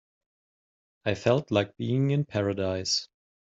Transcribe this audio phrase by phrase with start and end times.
[1.05, 3.07] I felt like being in paradise.